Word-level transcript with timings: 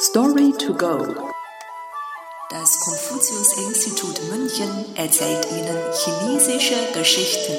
Story 0.00 0.52
to 0.52 0.74
go. 0.74 0.96
Das 2.50 2.78
Konfuzius-Institut 2.78 4.30
München 4.30 4.84
erzählt 4.94 5.44
Ihnen 5.50 5.76
chinesische 5.92 6.76
Geschichten. 6.94 7.52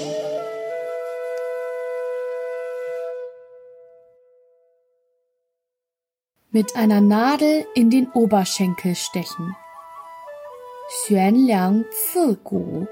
Mit 6.52 6.78
einer 6.78 7.02
Nadel 7.02 7.68
in 7.76 7.90
den 7.90 8.10
Oberschenkel 8.14 8.96
stechen. 8.96 9.54
Xuanliang 10.88 11.84
Zigu. 11.92 12.88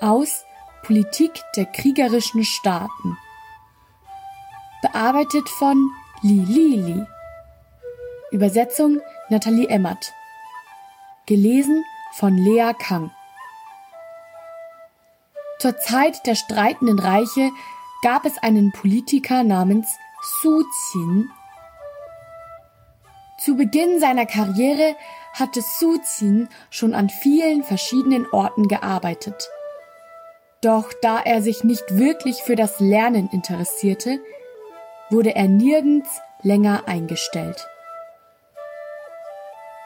Aus 0.00 0.42
Politik 0.82 1.40
der 1.54 1.66
kriegerischen 1.66 2.42
Staaten. 2.42 3.16
Bearbeitet 4.82 5.48
von 5.48 5.88
Li 6.22 6.44
Li 6.44 6.76
Li. 6.76 7.06
Übersetzung 8.32 9.02
Nathalie 9.28 9.68
Emmert. 9.68 10.14
Gelesen 11.26 11.84
von 12.14 12.36
Lea 12.38 12.72
Kang. 12.78 13.10
Zur 15.58 15.78
Zeit 15.78 16.26
der 16.26 16.34
streitenden 16.34 16.98
Reiche 16.98 17.50
gab 18.02 18.24
es 18.24 18.38
einen 18.38 18.72
Politiker 18.72 19.44
namens 19.44 19.86
Su 20.40 20.64
Qin. 20.64 21.28
Zu 23.38 23.54
Beginn 23.56 24.00
seiner 24.00 24.24
Karriere 24.24 24.96
hatte 25.34 25.60
Su 25.60 25.98
Qin 25.98 26.48
schon 26.70 26.94
an 26.94 27.10
vielen 27.10 27.62
verschiedenen 27.62 28.26
Orten 28.32 28.66
gearbeitet. 28.66 29.50
Doch 30.62 30.90
da 31.02 31.20
er 31.20 31.42
sich 31.42 31.64
nicht 31.64 31.98
wirklich 31.98 32.42
für 32.42 32.56
das 32.56 32.80
Lernen 32.80 33.28
interessierte, 33.30 34.20
wurde 35.10 35.34
er 35.34 35.48
nirgends 35.48 36.08
länger 36.42 36.84
eingestellt. 36.86 37.68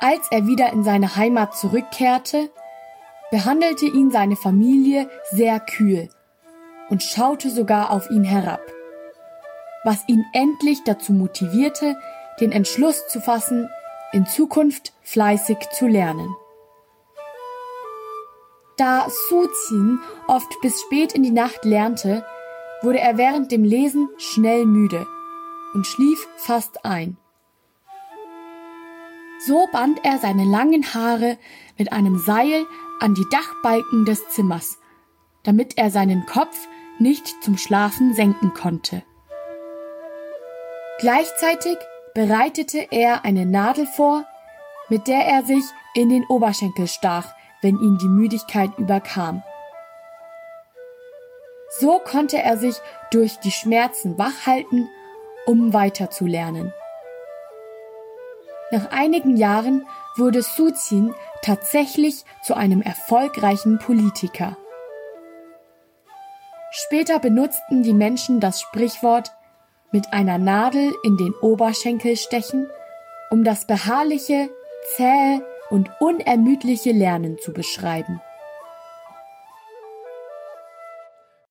Als 0.09 0.29
er 0.31 0.47
wieder 0.47 0.73
in 0.73 0.85
seine 0.85 1.17
Heimat 1.17 1.57
zurückkehrte, 1.57 2.49
behandelte 3.33 3.87
ihn 3.87 4.13
seine 4.13 4.37
Familie 4.37 5.11
sehr 5.33 5.59
kühl 5.59 6.09
und 6.91 7.03
schaute 7.03 7.51
sogar 7.51 7.91
auf 7.91 8.09
ihn 8.09 8.23
herab, 8.23 8.61
was 9.83 10.05
ihn 10.07 10.25
endlich 10.33 10.85
dazu 10.85 11.13
motivierte, 11.13 11.97
den 12.39 12.53
Entschluss 12.53 13.09
zu 13.09 13.21
fassen, 13.21 13.69
in 14.13 14.27
Zukunft 14.27 14.93
fleißig 15.03 15.59
zu 15.77 15.89
lernen. 15.89 16.33
Da 18.77 19.09
Su 19.29 19.49
Qin 19.67 19.99
oft 20.29 20.61
bis 20.63 20.83
spät 20.83 21.15
in 21.15 21.25
die 21.25 21.33
Nacht 21.33 21.65
lernte, 21.65 22.25
wurde 22.81 23.01
er 23.01 23.19
während 23.19 23.51
dem 23.51 23.65
Lesen 23.65 24.09
schnell 24.19 24.67
müde 24.67 25.05
und 25.75 25.85
schlief 25.85 26.29
fast 26.37 26.85
ein. 26.85 27.17
So 29.47 29.69
band 29.71 30.05
er 30.05 30.19
seine 30.19 30.45
langen 30.45 30.93
Haare 30.93 31.39
mit 31.79 31.93
einem 31.93 32.19
Seil 32.19 32.67
an 32.99 33.15
die 33.15 33.27
Dachbalken 33.31 34.05
des 34.05 34.29
Zimmers, 34.31 34.79
damit 35.45 35.79
er 35.79 35.91
seinen 35.91 36.27
Kopf 36.27 36.67
nicht 36.99 37.29
zum 37.45 37.57
Schlafen 37.57 38.13
senken 38.13 38.55
konnte. 38.55 39.05
Gleichzeitig 40.99 41.77
bereitete 42.15 42.89
er 42.91 43.25
eine 43.25 43.47
Nadel 43.47 43.87
vor, 43.87 44.25
mit 44.89 45.07
der 45.07 45.25
er 45.27 45.45
sich 45.45 45.65
in 45.95 46.09
den 46.09 46.25
Oberschenkel 46.25 46.89
stach, 46.89 47.33
wenn 47.63 47.79
ihn 47.79 47.99
die 47.99 48.09
Müdigkeit 48.09 48.71
überkam. 48.79 49.45
So 51.79 52.01
konnte 52.01 52.39
er 52.39 52.57
sich 52.57 52.77
durch 53.13 53.39
die 53.39 53.53
Schmerzen 53.53 54.19
wachhalten, 54.19 54.89
um 55.47 55.73
weiterzulernen. 55.73 56.73
Nach 58.71 58.91
einigen 58.91 59.37
Jahren 59.37 59.87
wurde 60.17 60.43
Su 60.43 60.73
Qin 60.73 61.15
tatsächlich 61.43 62.25
zu 62.43 62.55
einem 62.55 62.83
erfolgreichen 62.83 63.79
Politiker. 63.79 64.57
Später 66.73 67.21
benutzten 67.21 67.83
die 67.83 67.95
Menschen 67.95 68.41
das 68.41 68.61
Sprichwort 68.61 69.31
mit 69.93 70.13
einer 70.13 70.39
Nadel 70.39 70.93
in 71.05 71.17
den 71.17 71.33
Oberschenkel 71.41 72.17
stechen, 72.17 72.69
um 73.31 73.45
das 73.45 73.67
beharrliche, 73.67 74.51
zähe 74.97 75.43
und 75.71 75.91
unermüdliche 76.01 76.93
Lernen 76.93 77.39
zu 77.39 77.53
beschreiben. 77.53 78.21